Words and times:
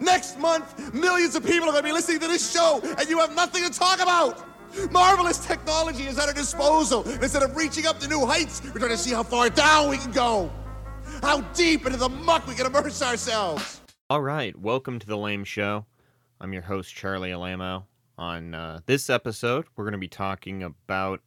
Next 0.00 0.38
month, 0.38 0.94
millions 0.94 1.34
of 1.34 1.44
people 1.44 1.68
are 1.68 1.72
going 1.72 1.82
to 1.82 1.88
be 1.88 1.92
listening 1.92 2.20
to 2.20 2.28
this 2.28 2.52
show, 2.52 2.80
and 2.98 3.08
you 3.08 3.18
have 3.18 3.34
nothing 3.34 3.64
to 3.64 3.70
talk 3.70 4.00
about. 4.00 4.44
Marvelous 4.90 5.38
technology 5.38 6.04
is 6.04 6.18
at 6.18 6.28
our 6.28 6.34
disposal. 6.34 7.08
Instead 7.08 7.42
of 7.42 7.56
reaching 7.56 7.86
up 7.86 7.98
to 8.00 8.08
new 8.08 8.26
heights, 8.26 8.62
we're 8.64 8.80
trying 8.80 8.90
to 8.90 8.98
see 8.98 9.12
how 9.12 9.22
far 9.22 9.48
down 9.48 9.88
we 9.88 9.96
can 9.96 10.12
go. 10.12 10.50
How 11.22 11.40
deep 11.54 11.86
into 11.86 11.98
the 11.98 12.08
muck 12.08 12.46
we 12.46 12.54
can 12.54 12.66
immerse 12.66 13.02
ourselves. 13.02 13.80
All 14.10 14.20
right, 14.20 14.56
welcome 14.58 14.98
to 14.98 15.06
the 15.06 15.16
Lame 15.16 15.44
Show. 15.44 15.86
I'm 16.40 16.52
your 16.52 16.62
host, 16.62 16.94
Charlie 16.94 17.32
Alamo. 17.32 17.86
On 18.16 18.54
uh, 18.54 18.80
this 18.86 19.08
episode, 19.08 19.66
we're 19.76 19.84
going 19.84 19.92
to 19.92 19.98
be 19.98 20.08
talking 20.08 20.62
about 20.62 21.20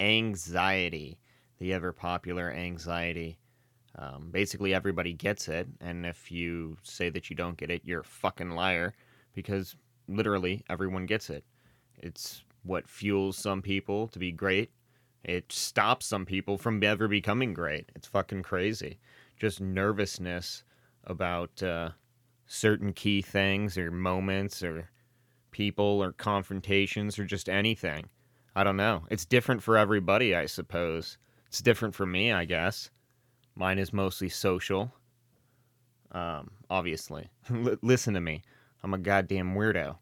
anxiety, 0.00 1.18
the 1.58 1.72
ever 1.72 1.92
popular 1.92 2.50
anxiety. 2.50 3.38
Um, 3.96 4.28
basically, 4.30 4.72
everybody 4.72 5.12
gets 5.12 5.48
it, 5.48 5.68
and 5.80 6.06
if 6.06 6.30
you 6.30 6.76
say 6.82 7.10
that 7.10 7.28
you 7.28 7.36
don't 7.36 7.56
get 7.56 7.70
it, 7.70 7.82
you're 7.84 8.00
a 8.00 8.04
fucking 8.04 8.50
liar 8.50 8.94
because 9.34 9.76
literally 10.08 10.64
everyone 10.68 11.06
gets 11.06 11.30
it. 11.30 11.44
It's 11.98 12.44
what 12.62 12.88
fuels 12.88 13.36
some 13.36 13.62
people 13.62 14.08
to 14.08 14.18
be 14.18 14.32
great. 14.32 14.70
It 15.24 15.52
stops 15.52 16.06
some 16.06 16.24
people 16.24 16.56
from 16.56 16.82
ever 16.82 17.08
becoming 17.08 17.52
great. 17.52 17.90
It's 17.94 18.08
fucking 18.08 18.42
crazy. 18.42 18.98
Just 19.38 19.60
nervousness 19.60 20.64
about 21.04 21.62
uh, 21.62 21.90
certain 22.46 22.92
key 22.92 23.22
things 23.22 23.76
or 23.76 23.90
moments 23.90 24.62
or 24.62 24.88
people 25.50 26.02
or 26.02 26.12
confrontations 26.12 27.18
or 27.18 27.24
just 27.24 27.48
anything. 27.48 28.08
I 28.54 28.64
don't 28.64 28.76
know. 28.76 29.04
It's 29.10 29.24
different 29.24 29.62
for 29.62 29.76
everybody, 29.76 30.34
I 30.34 30.46
suppose. 30.46 31.18
It's 31.46 31.60
different 31.60 31.94
for 31.94 32.06
me, 32.06 32.32
I 32.32 32.44
guess. 32.44 32.90
Mine 33.54 33.78
is 33.78 33.92
mostly 33.92 34.28
social. 34.28 34.92
Um, 36.12 36.50
obviously. 36.68 37.28
L- 37.50 37.76
listen 37.82 38.14
to 38.14 38.20
me. 38.20 38.42
I'm 38.82 38.94
a 38.94 38.98
goddamn 38.98 39.54
weirdo. 39.54 39.96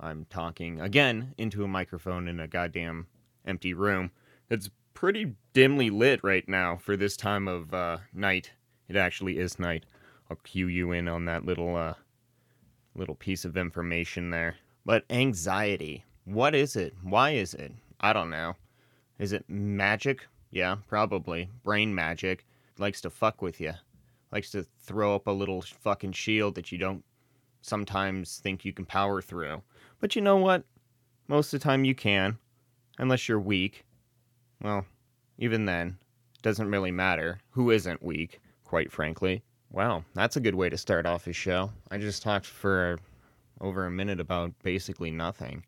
I'm 0.00 0.26
talking 0.30 0.80
again 0.80 1.34
into 1.38 1.64
a 1.64 1.68
microphone 1.68 2.28
in 2.28 2.40
a 2.40 2.48
goddamn 2.48 3.06
empty 3.46 3.74
room. 3.74 4.10
It's 4.50 4.70
pretty 4.92 5.34
dimly 5.52 5.90
lit 5.90 6.20
right 6.22 6.48
now 6.48 6.76
for 6.76 6.96
this 6.96 7.16
time 7.16 7.48
of 7.48 7.72
uh, 7.72 7.98
night. 8.12 8.52
It 8.88 8.96
actually 8.96 9.38
is 9.38 9.58
night. 9.58 9.84
I'll 10.30 10.36
cue 10.38 10.68
you 10.68 10.92
in 10.92 11.08
on 11.08 11.26
that 11.26 11.44
little 11.44 11.76
uh, 11.76 11.94
little 12.94 13.14
piece 13.14 13.44
of 13.44 13.56
information 13.56 14.30
there. 14.30 14.56
But 14.84 15.04
anxiety, 15.10 16.04
what 16.24 16.54
is 16.54 16.76
it? 16.76 16.94
Why 17.02 17.30
is 17.30 17.54
it? 17.54 17.72
I 18.00 18.12
don't 18.12 18.30
know. 18.30 18.56
Is 19.18 19.32
it 19.32 19.44
magic? 19.48 20.26
Yeah, 20.50 20.76
probably. 20.88 21.50
Brain 21.62 21.94
magic. 21.94 22.44
Likes 22.78 23.00
to 23.02 23.10
fuck 23.10 23.42
with 23.42 23.60
you. 23.60 23.72
Likes 24.32 24.50
to 24.50 24.64
throw 24.80 25.14
up 25.14 25.26
a 25.26 25.30
little 25.30 25.62
fucking 25.62 26.12
shield 26.12 26.54
that 26.56 26.72
you 26.72 26.78
don't 26.78 27.04
sometimes 27.62 28.38
think 28.38 28.64
you 28.64 28.72
can 28.72 28.84
power 28.84 29.22
through. 29.22 29.62
But 30.00 30.16
you 30.16 30.22
know 30.22 30.36
what? 30.36 30.64
Most 31.28 31.54
of 31.54 31.60
the 31.60 31.64
time 31.64 31.84
you 31.84 31.94
can. 31.94 32.38
Unless 32.98 33.28
you're 33.28 33.40
weak. 33.40 33.84
Well, 34.60 34.86
even 35.38 35.64
then, 35.64 35.98
doesn't 36.42 36.70
really 36.70 36.90
matter. 36.90 37.40
Who 37.50 37.70
isn't 37.70 38.02
weak, 38.02 38.40
quite 38.64 38.92
frankly? 38.92 39.42
Wow, 39.70 40.04
that's 40.14 40.36
a 40.36 40.40
good 40.40 40.54
way 40.54 40.68
to 40.68 40.76
start 40.76 41.06
off 41.06 41.26
a 41.26 41.32
show. 41.32 41.72
I 41.90 41.98
just 41.98 42.22
talked 42.22 42.46
for 42.46 42.98
over 43.60 43.86
a 43.86 43.90
minute 43.90 44.20
about 44.20 44.52
basically 44.62 45.10
nothing. 45.10 45.64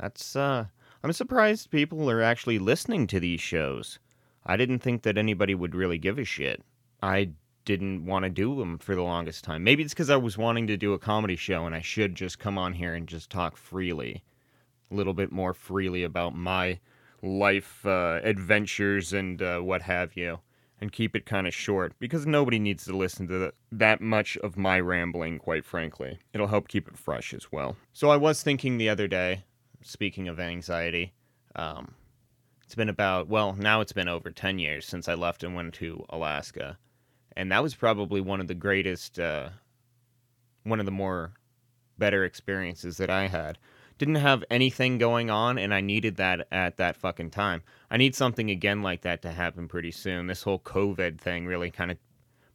That's, 0.00 0.36
uh, 0.36 0.66
I'm 1.02 1.12
surprised 1.12 1.70
people 1.70 2.10
are 2.10 2.22
actually 2.22 2.58
listening 2.58 3.06
to 3.08 3.20
these 3.20 3.40
shows. 3.40 3.98
I 4.46 4.56
didn't 4.56 4.78
think 4.78 5.02
that 5.02 5.18
anybody 5.18 5.54
would 5.54 5.74
really 5.74 5.98
give 5.98 6.18
a 6.18 6.24
shit. 6.24 6.62
I 7.02 7.30
didn't 7.64 8.06
want 8.06 8.22
to 8.22 8.30
do 8.30 8.54
them 8.56 8.78
for 8.78 8.94
the 8.94 9.02
longest 9.02 9.44
time. 9.44 9.64
Maybe 9.64 9.82
it's 9.82 9.92
because 9.92 10.08
I 10.08 10.16
was 10.16 10.38
wanting 10.38 10.68
to 10.68 10.76
do 10.76 10.92
a 10.92 10.98
comedy 10.98 11.36
show 11.36 11.66
and 11.66 11.74
I 11.74 11.80
should 11.80 12.14
just 12.14 12.38
come 12.38 12.56
on 12.56 12.72
here 12.72 12.94
and 12.94 13.08
just 13.08 13.28
talk 13.28 13.56
freely. 13.56 14.22
A 14.90 14.94
little 14.94 15.14
bit 15.14 15.32
more 15.32 15.52
freely 15.52 16.04
about 16.04 16.34
my 16.34 16.78
life 17.22 17.84
uh, 17.84 18.20
adventures 18.22 19.12
and 19.12 19.42
uh, 19.42 19.58
what 19.58 19.82
have 19.82 20.16
you. 20.16 20.38
And 20.78 20.92
keep 20.92 21.16
it 21.16 21.24
kind 21.24 21.46
of 21.46 21.54
short 21.54 21.94
because 21.98 22.26
nobody 22.26 22.58
needs 22.58 22.84
to 22.84 22.94
listen 22.94 23.26
to 23.28 23.38
the, 23.38 23.52
that 23.72 24.02
much 24.02 24.36
of 24.36 24.58
my 24.58 24.78
rambling, 24.78 25.38
quite 25.38 25.64
frankly. 25.64 26.18
It'll 26.34 26.48
help 26.48 26.68
keep 26.68 26.86
it 26.86 26.98
fresh 26.98 27.32
as 27.32 27.50
well. 27.50 27.78
So, 27.94 28.10
I 28.10 28.16
was 28.16 28.42
thinking 28.42 28.76
the 28.76 28.90
other 28.90 29.08
day, 29.08 29.44
speaking 29.80 30.28
of 30.28 30.38
anxiety, 30.38 31.14
um, 31.54 31.94
it's 32.66 32.74
been 32.74 32.90
about, 32.90 33.28
well, 33.28 33.54
now 33.54 33.80
it's 33.80 33.92
been 33.92 34.08
over 34.08 34.30
10 34.30 34.58
years 34.58 34.84
since 34.84 35.08
I 35.08 35.14
left 35.14 35.42
and 35.42 35.54
went 35.54 35.72
to 35.74 36.04
Alaska 36.10 36.76
and 37.36 37.52
that 37.52 37.62
was 37.62 37.74
probably 37.74 38.20
one 38.20 38.40
of 38.40 38.48
the 38.48 38.54
greatest, 38.54 39.20
uh, 39.20 39.50
one 40.64 40.80
of 40.80 40.86
the 40.86 40.92
more 40.92 41.32
better 41.98 42.24
experiences 42.24 42.96
that 42.96 43.10
I 43.10 43.28
had. 43.28 43.58
Didn't 43.98 44.16
have 44.16 44.44
anything 44.50 44.98
going 44.98 45.30
on, 45.30 45.58
and 45.58 45.72
I 45.72 45.80
needed 45.80 46.16
that 46.16 46.48
at 46.50 46.76
that 46.78 46.96
fucking 46.96 47.30
time. 47.30 47.62
I 47.90 47.96
need 47.96 48.14
something 48.14 48.50
again 48.50 48.82
like 48.82 49.02
that 49.02 49.22
to 49.22 49.30
happen 49.30 49.68
pretty 49.68 49.90
soon. 49.90 50.26
This 50.26 50.42
whole 50.42 50.58
COVID 50.58 51.18
thing 51.18 51.46
really 51.46 51.70
kind 51.70 51.90
of 51.90 51.98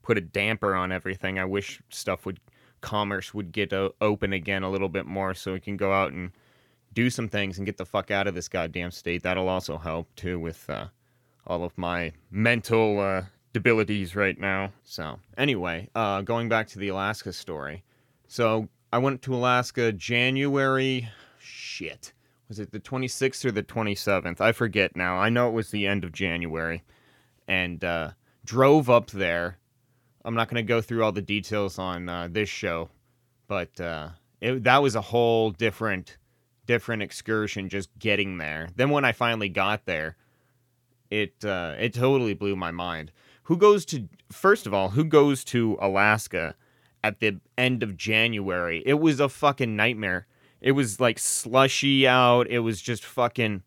put 0.01 0.17
a 0.17 0.21
damper 0.21 0.75
on 0.75 0.91
everything. 0.91 1.39
I 1.39 1.45
wish 1.45 1.81
stuff 1.89 2.25
would, 2.25 2.39
commerce 2.81 3.33
would 3.33 3.51
get 3.51 3.73
o- 3.73 3.95
open 4.01 4.33
again 4.33 4.61
a 4.61 4.69
little 4.69 4.89
bit 4.89 5.05
more 5.05 5.33
so 5.33 5.53
we 5.53 5.59
can 5.59 5.77
go 5.77 5.93
out 5.93 6.11
and 6.11 6.31
do 6.93 7.09
some 7.09 7.27
things 7.27 7.57
and 7.57 7.65
get 7.65 7.77
the 7.77 7.85
fuck 7.85 8.11
out 8.11 8.27
of 8.27 8.35
this 8.35 8.47
goddamn 8.47 8.91
state. 8.91 9.23
That'll 9.23 9.49
also 9.49 9.77
help 9.77 10.13
too 10.15 10.39
with 10.39 10.69
uh, 10.69 10.87
all 11.47 11.63
of 11.63 11.77
my 11.77 12.13
mental 12.29 12.99
uh, 12.99 13.23
debilities 13.53 14.15
right 14.15 14.39
now. 14.39 14.71
So, 14.83 15.19
anyway, 15.37 15.89
uh, 15.95 16.21
going 16.21 16.49
back 16.49 16.67
to 16.69 16.79
the 16.79 16.89
Alaska 16.89 17.33
story. 17.33 17.83
So, 18.27 18.67
I 18.93 18.97
went 18.97 19.21
to 19.23 19.35
Alaska 19.35 19.91
January. 19.93 21.07
Shit. 21.39 22.13
Was 22.49 22.59
it 22.59 22.71
the 22.71 22.79
26th 22.81 23.45
or 23.45 23.51
the 23.51 23.63
27th? 23.63 24.41
I 24.41 24.51
forget 24.51 24.95
now. 24.95 25.15
I 25.15 25.29
know 25.29 25.47
it 25.47 25.53
was 25.53 25.71
the 25.71 25.87
end 25.87 26.03
of 26.03 26.11
January. 26.11 26.83
And 27.47 27.83
uh, 27.83 28.11
drove 28.45 28.89
up 28.89 29.11
there. 29.11 29.57
I'm 30.25 30.35
not 30.35 30.49
going 30.49 30.63
to 30.63 30.67
go 30.67 30.81
through 30.81 31.03
all 31.03 31.11
the 31.11 31.21
details 31.21 31.79
on 31.79 32.09
uh, 32.09 32.27
this 32.29 32.49
show, 32.49 32.89
but 33.47 33.79
uh, 33.79 34.09
it, 34.39 34.63
that 34.63 34.81
was 34.81 34.95
a 34.95 35.01
whole 35.01 35.51
different 35.51 36.17
different 36.65 37.01
excursion 37.01 37.69
just 37.69 37.89
getting 37.99 38.37
there. 38.37 38.69
Then 38.75 38.89
when 38.89 39.05
I 39.05 39.11
finally 39.11 39.49
got 39.49 39.85
there, 39.85 40.15
it 41.09 41.43
uh, 41.43 41.75
it 41.79 41.93
totally 41.93 42.33
blew 42.33 42.55
my 42.55 42.71
mind. 42.71 43.11
Who 43.43 43.57
goes 43.57 43.85
to 43.85 44.07
first 44.31 44.65
of 44.65 44.73
all, 44.73 44.89
who 44.89 45.03
goes 45.03 45.43
to 45.45 45.77
Alaska 45.81 46.55
at 47.03 47.19
the 47.19 47.39
end 47.57 47.83
of 47.83 47.97
January? 47.97 48.83
It 48.85 48.99
was 48.99 49.19
a 49.19 49.29
fucking 49.29 49.75
nightmare. 49.75 50.27
It 50.61 50.73
was 50.73 50.99
like 50.99 51.19
slushy 51.19 52.07
out. 52.07 52.47
It 52.47 52.59
was 52.59 52.81
just 52.81 53.03
fucking 53.03 53.63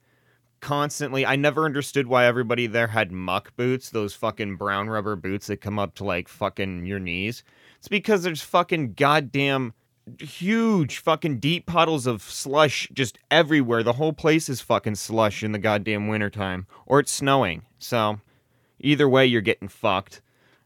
constantly. 0.60 1.27
I 1.27 1.37
never 1.37 1.66
understood 1.66 2.06
why 2.06 2.25
everybody 2.25 2.66
there 2.66 2.87
had 2.87 3.12
muck 3.12 3.54
boots, 3.56 3.91
those 3.91 4.15
fucking 4.15 4.56
brown 4.56 4.88
rubber 4.88 5.16
boots 5.16 5.49
that 5.49 5.60
come 5.60 5.78
up 5.78 5.94
to 5.97 6.04
like 6.04 6.28
fucking 6.28 6.87
your 6.87 7.00
knees. 7.00 7.44
It's 7.78 7.88
because 7.88 8.22
there's 8.22 8.41
fucking 8.41 8.94
goddamn 8.94 9.75
huge 10.19 10.98
fucking 10.98 11.38
deep 11.38 11.66
puddles 11.66 12.06
of 12.06 12.22
slush 12.22 12.88
just 12.92 13.19
everywhere. 13.31 13.82
The 13.82 13.94
whole 13.94 14.12
place 14.12 14.48
is 14.48 14.60
fucking 14.60 14.97
slush 14.97 15.42
in 15.42 15.53
the 15.53 15.59
goddamn 15.59 16.09
wintertime. 16.09 16.66
Or 16.87 17.00
it's 17.00 17.12
snowing. 17.12 17.62
So 17.78 18.20
either 18.81 19.09
way 19.09 19.26
you're 19.26 19.41
getting 19.41 19.69
fucked. 19.69 20.20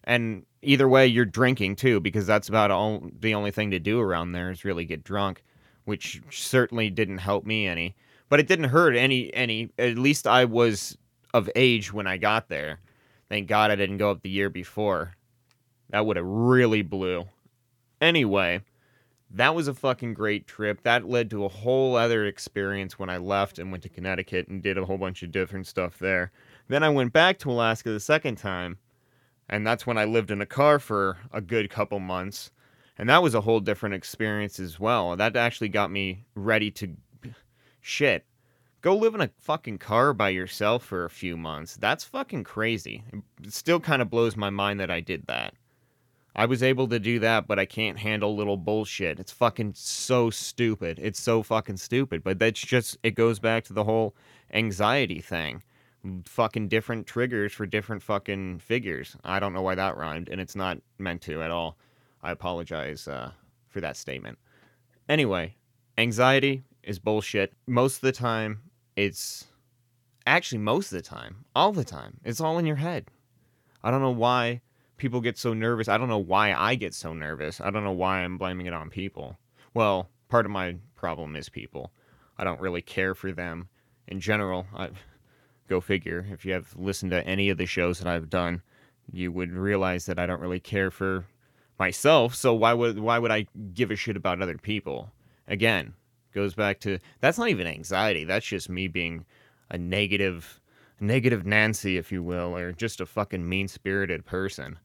And 0.05 0.45
either 0.63 0.89
way 0.89 1.07
you're 1.07 1.25
drinking 1.25 1.77
too, 1.77 2.01
because 2.01 2.27
that's 2.27 2.49
about 2.49 2.71
all 2.71 3.11
the 3.19 3.35
only 3.35 3.51
thing 3.51 3.71
to 3.71 3.79
do 3.79 4.01
around 4.01 4.33
there 4.33 4.51
is 4.51 4.65
really 4.65 4.85
get 4.85 5.05
drunk, 5.05 5.43
which 5.85 6.23
certainly 6.31 6.91
didn't 6.91 7.19
help 7.19 7.45
me 7.45 7.67
any. 7.67 7.95
But 8.29 8.41
it 8.41 8.49
didn't 8.49 8.71
hurt 8.71 8.97
any 8.97 9.33
any 9.35 9.71
at 9.79 9.99
least 9.99 10.27
I 10.27 10.45
was 10.45 10.97
of 11.35 11.51
age 11.55 11.93
when 11.93 12.07
I 12.07 12.17
got 12.17 12.49
there. 12.49 12.81
Thank 13.29 13.49
God 13.49 13.71
I 13.71 13.77
didn't 13.77 13.99
go 13.99 14.11
up 14.11 14.23
the 14.23 14.31
year 14.31 14.51
before. 14.51 15.15
That 15.91 16.07
would 16.07 16.17
have 16.17 16.27
really 16.27 16.83
blew. 16.83 17.27
Anyway, 18.01 18.63
that 19.31 19.55
was 19.55 19.69
a 19.69 19.75
fucking 19.75 20.15
great 20.15 20.47
trip. 20.47 20.83
That 20.83 21.09
led 21.09 21.31
to 21.31 21.45
a 21.45 21.49
whole 21.49 21.97
other 21.97 22.27
experience 22.27 22.99
when 22.99 23.11
I 23.11 23.19
left 23.19 23.59
and 23.59 23.71
went 23.71 23.83
to 23.83 23.89
Connecticut 23.89 24.49
and 24.49 24.63
did 24.63 24.79
a 24.79 24.85
whole 24.85 24.99
bunch 24.99 25.23
of 25.23 25.33
different 25.33 25.67
stuff 25.67 25.99
there. 25.99 26.33
Then 26.69 26.83
I 26.83 26.89
went 26.89 27.13
back 27.13 27.39
to 27.41 27.51
Alaska 27.51 27.91
the 27.91 28.01
second 28.01 28.37
time, 28.37 28.79
and 29.49 29.67
that's 29.67 29.87
when 29.87 29.99
I 29.99 30.05
lived 30.05 30.31
in 30.31 30.41
a 30.41 30.47
car 30.47 30.79
for 30.79 31.19
a 31.33 31.41
good 31.41 31.71
couple 31.71 32.01
months. 32.01 32.51
And 32.97 33.09
that 33.09 33.23
was 33.23 33.35
a 33.35 33.43
whole 33.43 33.61
different 33.61 33.95
experience 33.95 34.59
as 34.59 34.81
well. 34.81 35.15
That 35.17 35.37
actually 35.37 35.69
got 35.69 35.91
me 35.91 36.25
ready 36.35 36.71
to 36.73 36.97
shit. 37.81 38.25
Go 38.81 38.97
live 38.97 39.15
in 39.15 39.21
a 39.21 39.31
fucking 39.39 39.79
car 39.79 40.13
by 40.13 40.31
yourself 40.31 40.85
for 40.85 41.05
a 41.05 41.11
few 41.11 41.37
months. 41.37 41.77
That's 41.77 42.05
fucking 42.05 42.45
crazy. 42.45 43.05
It 43.43 43.53
still 43.53 43.81
kind 43.81 44.01
of 44.03 44.11
blows 44.11 44.37
my 44.37 44.51
mind 44.51 44.81
that 44.81 44.91
I 44.91 45.01
did 45.01 45.27
that. 45.27 45.55
I 46.39 46.47
was 46.47 46.63
able 46.63 46.87
to 46.87 47.01
do 47.01 47.19
that, 47.19 47.49
but 47.49 47.59
I 47.59 47.65
can't 47.67 47.99
handle 47.99 48.37
little 48.37 48.57
bullshit. 48.57 49.19
It's 49.19 49.33
fucking 49.33 49.73
so 49.75 50.31
stupid. 50.31 51.01
It's 51.03 51.21
so 51.21 51.43
fucking 51.43 51.79
stupid. 51.79 52.23
But 52.23 52.39
that's 52.39 52.61
just, 52.61 52.97
it 53.03 53.17
goes 53.17 53.41
back 53.41 53.65
to 53.65 53.73
the 53.73 53.83
whole 53.83 54.15
anxiety 54.53 55.21
thing. 55.21 55.65
Fucking 56.27 56.69
different 56.69 57.09
triggers 57.09 57.53
for 57.53 57.67
different 57.67 58.05
fucking 58.05 58.61
figures. 58.61 59.17
I 59.25 59.41
don't 59.41 59.53
know 59.53 59.63
why 59.63 59.75
that 59.75 59.97
rhymed, 59.97 60.29
and 60.29 60.41
it's 60.41 60.55
not 60.55 60.79
meant 60.97 61.23
to 61.23 61.43
at 61.43 61.51
all. 61.51 61.77
I 62.23 62.31
apologize 62.31 63.09
uh, 63.09 63.33
for 63.67 63.81
that 63.81 63.97
statement. 63.97 64.39
Anyway, 65.09 65.57
anxiety 65.99 66.63
is 66.85 67.01
bullshit. 67.01 67.53
Most 67.67 67.97
of 67.97 68.03
the 68.03 68.13
time, 68.13 68.61
it's 68.95 69.47
actually 70.25 70.59
most 70.59 70.93
of 70.93 70.97
the 70.99 71.03
time, 71.03 71.47
all 71.57 71.73
the 71.73 71.83
time, 71.83 72.19
it's 72.25 72.41
all 72.41 72.59
in 72.59 72.67
your 72.67 72.77
head. 72.77 73.07
I 73.83 73.91
don't 73.91 74.03
know 74.03 74.13
why 74.13 74.61
people 74.99 75.21
get 75.21 75.39
so 75.39 75.55
nervous. 75.55 75.89
I 75.89 75.97
don't 75.97 76.09
know 76.09 76.19
why 76.19 76.53
I 76.53 76.75
get 76.75 76.93
so 76.93 77.15
nervous. 77.15 77.61
I 77.61 77.71
don't 77.71 77.85
know 77.85 77.93
why 77.93 78.19
I'm 78.19 78.37
blaming 78.37 78.67
it 78.67 78.75
on 78.75 78.91
people. 78.91 79.39
Well, 79.73 80.11
part 80.29 80.45
of 80.45 80.53
my 80.53 80.77
problem 80.95 81.37
is 81.37 81.49
people. 81.49 81.93
I 82.37 82.45
don't 82.45 82.61
really 82.61 82.83
care 82.83 83.15
for 83.15 83.33
them 83.33 83.69
in 84.07 84.21
general. 84.21 84.67
I 84.75 84.91
go 85.69 85.81
figure. 85.81 86.27
If 86.31 86.45
you 86.45 86.53
have 86.53 86.75
listened 86.77 87.13
to 87.13 87.27
any 87.27 87.49
of 87.49 87.59
the 87.59 87.67
shows 87.67 87.99
that 87.99 88.09
I've 88.09 88.31
done, 88.31 88.63
you 89.11 89.33
would 89.33 89.53
realize 89.53 90.07
that 90.07 90.19
I 90.19 90.27
don't 90.27 90.41
really 90.41 90.61
care 90.61 90.91
for 90.91 91.25
myself. 91.79 92.35
So 92.35 92.55
why 92.55 92.75
would 92.75 92.99
why 92.99 93.19
would 93.19 93.31
I 93.31 93.47
give 93.73 93.91
a 93.91 93.97
shit 93.97 94.17
about 94.17 94.43
other 94.43 94.59
people? 94.59 95.11
Again, 95.47 95.95
goes 96.35 96.55
back 96.55 96.81
to 96.81 96.99
that's 97.21 97.39
not 97.39 97.49
even 97.49 97.67
anxiety. 97.67 98.25
That's 98.25 98.47
just 98.47 98.69
me 98.69 98.89
being 98.89 99.25
a 99.71 99.79
negative 99.79 100.61
negative 101.01 101.47
Nancy, 101.47 101.97
if 101.97 102.11
you 102.11 102.23
will, 102.23 102.57
or 102.57 102.73
just 102.73 103.01
a 103.01 103.07
fucking 103.07 103.49
mean-spirited 103.49 104.27
person. 104.27 104.79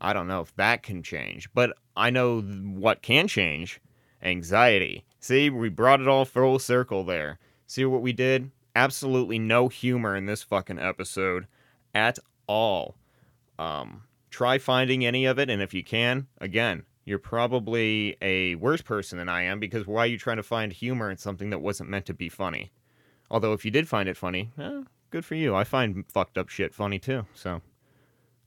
I 0.00 0.12
don't 0.12 0.28
know 0.28 0.40
if 0.40 0.54
that 0.56 0.82
can 0.82 1.02
change, 1.02 1.48
but 1.54 1.76
I 1.96 2.10
know 2.10 2.40
what 2.40 3.02
can 3.02 3.28
change 3.28 3.80
anxiety. 4.22 5.04
See, 5.20 5.50
we 5.50 5.68
brought 5.68 6.00
it 6.00 6.08
all 6.08 6.24
full 6.24 6.58
circle 6.58 7.04
there. 7.04 7.38
See 7.66 7.84
what 7.84 8.02
we 8.02 8.12
did? 8.12 8.50
Absolutely 8.76 9.38
no 9.38 9.68
humor 9.68 10.16
in 10.16 10.26
this 10.26 10.42
fucking 10.42 10.78
episode 10.78 11.46
at 11.94 12.18
all. 12.46 12.96
Um, 13.58 14.04
try 14.30 14.58
finding 14.58 15.04
any 15.04 15.24
of 15.26 15.38
it, 15.38 15.50
and 15.50 15.60
if 15.60 15.74
you 15.74 15.82
can, 15.82 16.28
again, 16.40 16.84
you're 17.04 17.18
probably 17.18 18.16
a 18.22 18.54
worse 18.56 18.82
person 18.82 19.18
than 19.18 19.28
I 19.28 19.42
am 19.42 19.58
because 19.58 19.86
why 19.86 20.04
are 20.04 20.06
you 20.06 20.18
trying 20.18 20.36
to 20.36 20.42
find 20.42 20.72
humor 20.72 21.10
in 21.10 21.16
something 21.16 21.50
that 21.50 21.60
wasn't 21.60 21.90
meant 21.90 22.06
to 22.06 22.14
be 22.14 22.28
funny? 22.28 22.70
Although, 23.30 23.52
if 23.52 23.64
you 23.64 23.70
did 23.70 23.88
find 23.88 24.08
it 24.08 24.16
funny, 24.16 24.50
eh, 24.58 24.82
good 25.10 25.24
for 25.24 25.34
you. 25.34 25.54
I 25.54 25.64
find 25.64 26.04
fucked 26.10 26.38
up 26.38 26.48
shit 26.48 26.74
funny 26.74 26.98
too, 26.98 27.26
so 27.34 27.62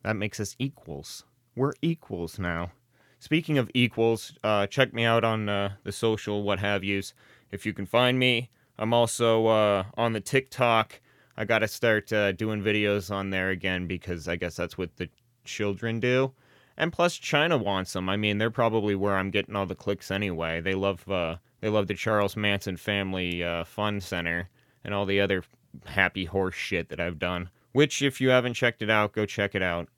that 0.04 0.16
makes 0.16 0.40
us 0.40 0.56
equals. 0.60 1.26
We're 1.56 1.74
equals 1.82 2.40
now. 2.40 2.72
Speaking 3.20 3.58
of 3.58 3.70
equals, 3.74 4.34
uh, 4.44 4.68
check 4.68 4.94
me 4.94 5.04
out 5.04 5.24
on 5.24 5.48
uh, 5.48 5.74
the 5.84 5.92
social, 5.92 6.44
what 6.44 6.60
have 6.60 6.84
yous. 6.84 7.14
If 7.52 7.66
you 7.66 7.74
can 7.74 7.86
find 7.86 8.18
me, 8.18 8.50
I'm 8.80 8.94
also 8.94 9.48
uh, 9.48 9.84
on 9.96 10.14
the 10.14 10.22
TikTok. 10.22 11.02
I 11.38 11.46
got 11.46 11.60
to 11.60 11.68
start 11.68 12.12
uh, 12.12 12.32
doing 12.32 12.64
videos 12.64 13.12
on 13.12 13.30
there 13.30 13.50
again 13.50 13.86
because 13.86 14.28
I 14.28 14.38
guess 14.38 14.56
that's 14.56 14.78
what 14.78 14.96
the 14.98 15.10
children 15.44 16.00
do. 16.00 16.34
And 16.78 16.92
plus, 16.92 17.16
China 17.16 17.58
wants 17.58 17.94
them. 17.94 18.10
I 18.10 18.18
mean, 18.18 18.38
they're 18.38 18.50
probably 18.50 18.96
where 18.96 19.18
I'm 19.18 19.30
getting 19.30 19.56
all 19.56 19.66
the 19.66 19.76
clicks 19.76 20.10
anyway. 20.10 20.62
They 20.62 20.74
love 20.74 21.08
uh, 21.10 21.36
they 21.60 21.70
love 21.70 21.88
the 21.88 21.94
Charles 21.94 22.36
Manson 22.36 22.78
Family 22.78 23.44
uh, 23.44 23.66
Fun 23.66 24.02
Center 24.02 24.50
and 24.84 24.94
all 24.94 25.06
the 25.06 25.22
other 25.22 25.44
happy 25.86 26.26
horse 26.26 26.56
shit 26.56 26.90
that 26.90 27.00
I've 27.00 27.20
done. 27.20 27.50
Which, 27.72 28.02
if 28.02 28.20
you 28.20 28.30
haven't 28.30 28.56
checked 28.56 28.82
it 28.82 28.90
out, 28.90 29.14
go 29.14 29.26
check 29.26 29.54
it 29.54 29.62
out. 29.62 29.90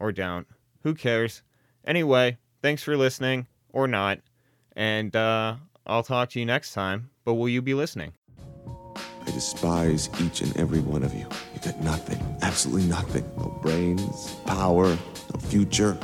Or 0.00 0.10
don't. 0.10 0.48
Who 0.82 0.94
cares? 0.94 1.42
Anyway, 1.84 2.38
Thanks 2.62 2.84
for 2.84 2.96
listening, 2.96 3.48
or 3.72 3.88
not. 3.88 4.20
And 4.76 5.14
uh, 5.16 5.56
I'll 5.84 6.04
talk 6.04 6.30
to 6.30 6.38
you 6.38 6.46
next 6.46 6.72
time. 6.72 7.10
But 7.24 7.34
will 7.34 7.48
you 7.48 7.60
be 7.60 7.74
listening? 7.74 8.12
I 8.96 9.24
despise 9.26 10.08
each 10.20 10.42
and 10.42 10.56
every 10.56 10.78
one 10.78 11.02
of 11.02 11.12
you. 11.12 11.26
You 11.54 11.60
got 11.64 11.80
nothing, 11.80 12.20
absolutely 12.42 12.88
nothing. 12.88 13.28
No 13.36 13.58
brains, 13.62 14.34
power, 14.46 14.86
no 14.86 15.40
future. 15.40 15.98